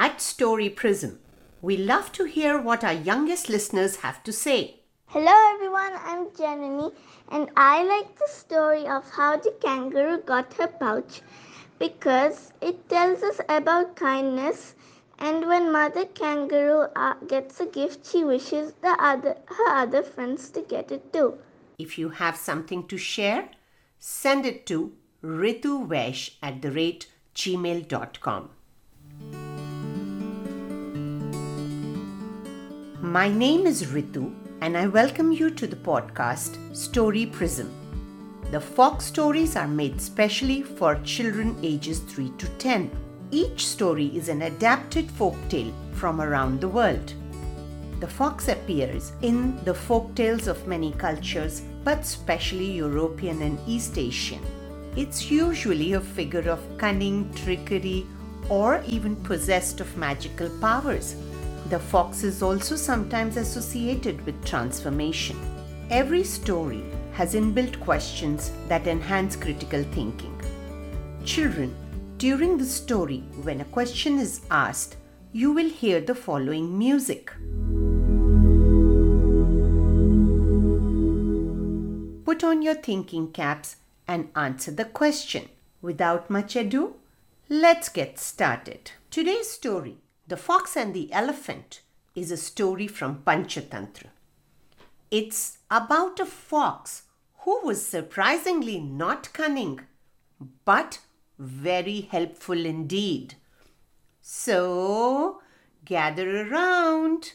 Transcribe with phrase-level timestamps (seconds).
[0.00, 1.18] at Story Prism.
[1.60, 4.80] We love to hear what our youngest listeners have to say.
[5.08, 6.94] Hello everyone, I'm Janani
[7.28, 11.20] and I like the story of how the kangaroo got her pouch
[11.78, 14.74] because it tells us about kindness
[15.18, 20.48] and when mother kangaroo uh, gets a gift she wishes the other her other friends
[20.50, 21.34] to get it too.
[21.78, 23.50] If you have something to share,
[23.98, 28.50] send it to rituvaish at the rate gmail.com.
[33.10, 37.68] My name is Ritu, and I welcome you to the podcast Story Prism.
[38.52, 42.88] The Fox stories are made specially for children ages 3 to 10.
[43.32, 47.14] Each story is an adapted folk tale from around the world.
[47.98, 53.98] The fox appears in the folk tales of many cultures, but especially European and East
[53.98, 54.46] Asian.
[54.94, 58.06] It's usually a figure of cunning, trickery,
[58.48, 61.16] or even possessed of magical powers
[61.70, 65.38] the fox is also sometimes associated with transformation.
[65.88, 70.36] Every story has inbuilt questions that enhance critical thinking.
[71.24, 71.72] Children,
[72.18, 74.96] during the story, when a question is asked,
[75.32, 77.30] you will hear the following music.
[82.24, 83.76] Put on your thinking caps
[84.08, 85.48] and answer the question.
[85.80, 86.96] Without much ado,
[87.48, 88.90] let's get started.
[89.10, 89.98] Today's story
[90.30, 91.80] the Fox and the Elephant
[92.14, 94.10] is a story from Panchatantra.
[95.10, 97.02] It's about a fox
[97.38, 99.80] who was surprisingly not cunning,
[100.64, 101.00] but
[101.36, 103.34] very helpful indeed.
[104.22, 105.42] So,
[105.84, 107.32] gather around.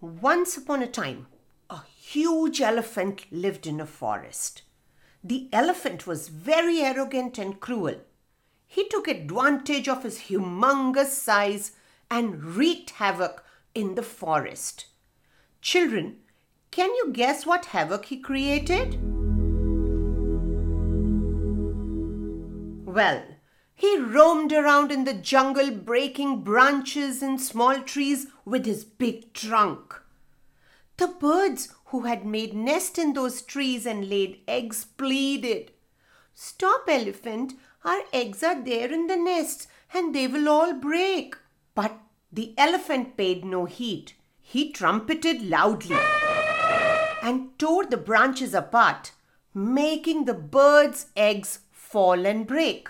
[0.00, 1.28] Once upon a time,
[1.70, 4.62] a huge elephant lived in a forest.
[5.22, 8.00] The elephant was very arrogant and cruel.
[8.66, 11.70] He took advantage of his humongous size
[12.14, 14.86] and wreaked havoc in the forest.
[15.60, 16.18] Children,
[16.70, 19.00] can you guess what havoc he created?
[22.86, 23.24] Well,
[23.74, 30.00] he roamed around in the jungle, breaking branches and small trees with his big trunk.
[30.98, 35.72] The birds who had made nests in those trees and laid eggs pleaded,
[36.32, 41.34] Stop, elephant, our eggs are there in the nests and they will all break.
[41.74, 42.03] But
[42.34, 44.12] the elephant paid no heed.
[44.40, 45.98] He trumpeted loudly
[47.22, 49.12] and tore the branches apart,
[49.54, 52.88] making the birds' eggs fall and break.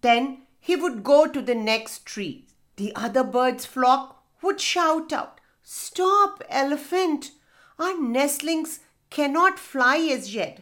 [0.00, 2.46] Then he would go to the next tree.
[2.76, 7.30] The other birds' flock would shout out, Stop, elephant!
[7.78, 8.80] Our nestlings
[9.10, 10.60] cannot fly as yet.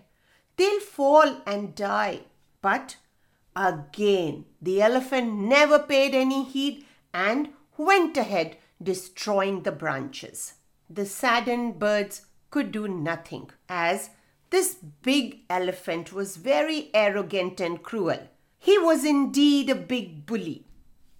[0.56, 2.20] They'll fall and die.
[2.60, 2.96] But
[3.54, 10.54] again, the elephant never paid any heed and went ahead, destroying the branches.
[10.88, 14.10] The saddened birds could do nothing, as
[14.50, 18.28] this big elephant was very arrogant and cruel.
[18.58, 20.64] He was indeed a big bully.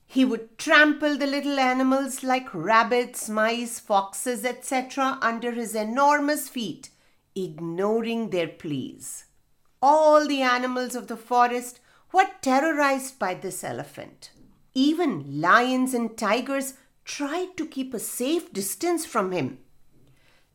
[0.06, 6.90] He would trample the little animals like rabbits, mice, foxes, etc., under his enormous feet,
[7.34, 9.24] ignoring their pleas.
[9.82, 11.80] All the animals of the forest
[12.12, 14.30] were terrorized by this elephant.
[14.78, 19.56] Even lions and tigers tried to keep a safe distance from him.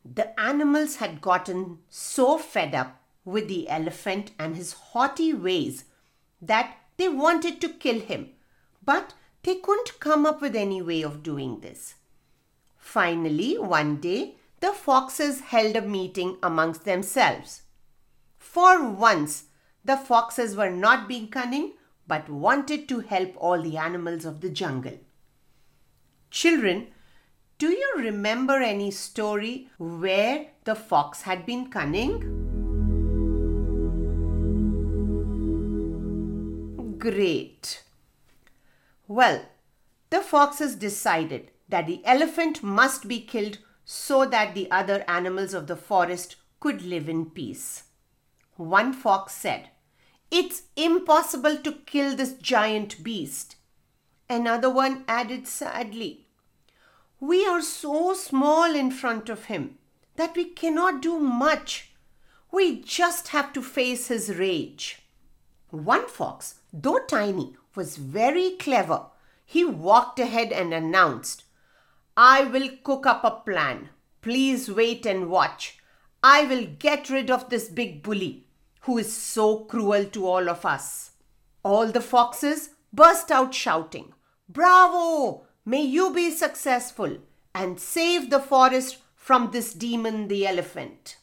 [0.04, 5.86] The animals had gotten so fed up with the elephant and his haughty ways
[6.40, 8.30] that they wanted to kill him,
[8.84, 11.96] but they couldn't come up with any way of doing this.
[12.78, 17.62] Finally, one day, the foxes held a meeting amongst themselves.
[18.38, 19.46] For once,
[19.84, 21.72] the foxes were not being cunning,
[22.12, 24.98] but wanted to help all the animals of the jungle.
[26.30, 26.88] Children,
[27.56, 32.18] do you remember any story where the fox had been cunning?
[36.98, 37.82] Great.
[39.08, 39.46] Well,
[40.10, 43.56] the foxes decided that the elephant must be killed
[43.86, 47.84] so that the other animals of the forest could live in peace.
[48.56, 49.70] One fox said,
[50.32, 53.56] it's impossible to kill this giant beast.
[54.30, 56.26] Another one added sadly,
[57.20, 59.76] We are so small in front of him
[60.16, 61.92] that we cannot do much.
[62.50, 65.02] We just have to face his rage.
[65.68, 69.08] One fox, though tiny, was very clever.
[69.44, 71.44] He walked ahead and announced,
[72.16, 73.90] I will cook up a plan.
[74.22, 75.78] Please wait and watch.
[76.22, 78.46] I will get rid of this big bully
[78.82, 81.12] who is so cruel to all of us.
[81.64, 84.12] All the foxes burst out shouting,
[84.48, 85.46] Bravo!
[85.64, 87.18] May you be successful
[87.54, 91.16] and save the forest from this demon, the elephant.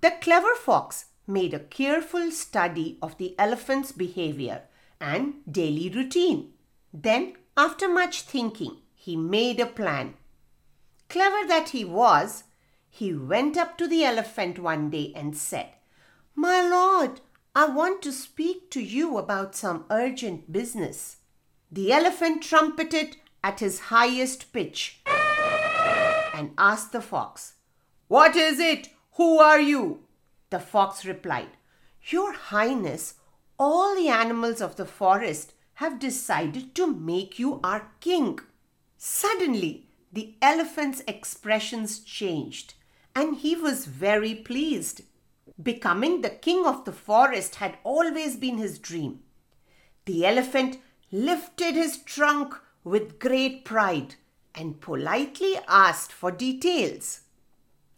[0.00, 4.62] The clever fox made a careful study of the elephant's behavior
[5.00, 6.52] and daily routine.
[6.92, 10.14] Then, after much thinking, he made a plan.
[11.08, 12.44] Clever that he was,
[12.88, 15.68] he went up to the elephant one day and said,
[16.34, 17.20] My lord,
[17.54, 21.16] I want to speak to you about some urgent business.
[21.70, 27.54] The elephant trumpeted at his highest pitch and asked the fox,
[28.08, 28.88] What is it?
[29.14, 30.00] Who are you?
[30.50, 31.50] The fox replied,
[32.08, 33.14] Your Highness,
[33.58, 38.38] all the animals of the forest have decided to make you our king.
[38.96, 42.74] Suddenly, the elephant's expressions changed
[43.14, 45.02] and he was very pleased.
[45.62, 49.20] Becoming the king of the forest had always been his dream.
[50.04, 50.78] The elephant
[51.10, 52.54] lifted his trunk
[52.84, 54.14] with great pride
[54.54, 57.22] and politely asked for details.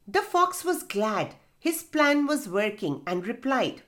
[0.09, 3.83] The fox was glad his plan was working and replied,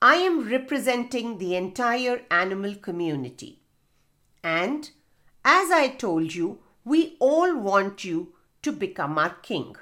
[0.00, 3.62] I am representing the entire animal community.
[4.44, 4.90] And
[5.44, 9.74] as I told you, we all want you to become our king.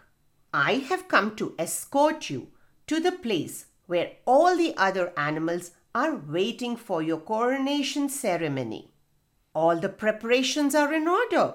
[0.54, 2.48] I have come to escort you
[2.86, 8.90] to the place where all the other animals are waiting for your coronation ceremony.
[9.54, 11.54] All the preparations are in order.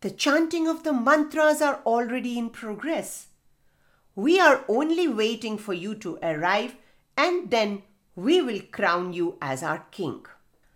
[0.00, 3.28] The chanting of the mantras are already in progress.
[4.14, 6.74] We are only waiting for you to arrive
[7.16, 7.82] and then
[8.16, 10.26] we will crown you as our king.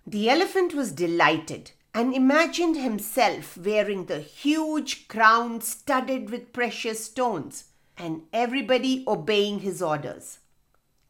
[0.07, 7.65] The elephant was delighted and imagined himself wearing the huge crown studded with precious stones
[7.97, 10.39] and everybody obeying his orders.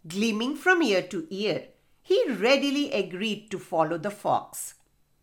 [0.06, 1.68] Gleaming from ear to ear,
[2.02, 4.74] he readily agreed to follow the fox.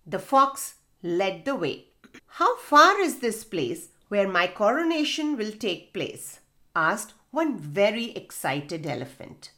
[0.05, 1.85] The fox led the way.
[2.25, 6.39] How far is this place where my coronation will take place?
[6.75, 9.51] asked one very excited elephant.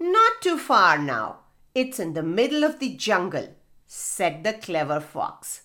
[0.00, 1.40] Not too far now.
[1.74, 3.54] It's in the middle of the jungle,
[3.86, 5.62] said the clever fox.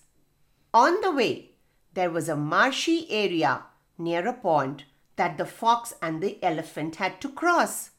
[0.72, 1.52] On the way,
[1.94, 3.62] there was a marshy area
[3.96, 4.84] near a pond
[5.16, 7.90] that the fox and the elephant had to cross.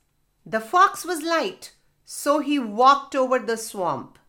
[0.46, 1.74] The fox was light,
[2.06, 4.20] so he walked over the swamp.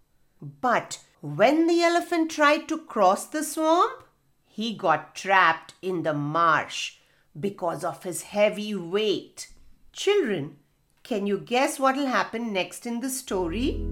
[0.40, 4.04] But when the elephant tried to cross the swamp,
[4.46, 6.96] he got trapped in the marsh
[7.38, 9.48] because of his heavy weight.
[9.92, 10.56] Children,
[11.02, 13.86] can you guess what will happen next in the story?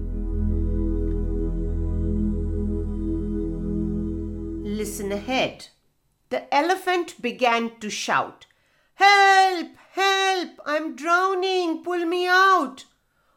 [4.63, 5.67] Listen ahead.
[6.29, 8.45] The elephant began to shout,
[8.95, 9.69] Help!
[9.91, 10.49] Help!
[10.65, 11.83] I'm drowning!
[11.83, 12.85] Pull me out!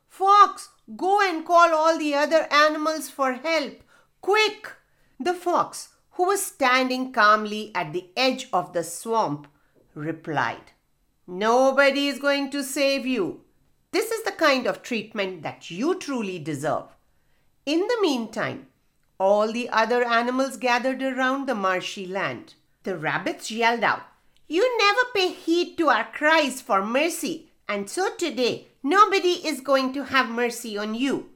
[0.09, 3.83] Fox, go and call all the other animals for help.
[4.21, 4.73] Quick!
[5.21, 9.47] The fox, who was standing calmly at the edge of the swamp,
[9.95, 10.73] replied,
[11.27, 13.43] Nobody is going to save you.
[13.93, 16.97] This is the kind of treatment that you truly deserve.
[17.67, 18.69] In the meantime,
[19.21, 22.55] all the other animals gathered around the marshy land.
[22.85, 24.03] The rabbits yelled out,
[24.49, 29.93] you never pay heed to our cries for mercy, and so today nobody is going
[29.93, 31.29] to have mercy on you.